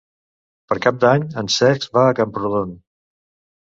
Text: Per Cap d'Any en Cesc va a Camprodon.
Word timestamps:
Per 0.71 0.77
Cap 0.85 0.97
d'Any 1.05 1.27
en 1.43 1.53
Cesc 1.59 1.87
va 2.01 2.09
a 2.09 2.19
Camprodon. 2.25 2.79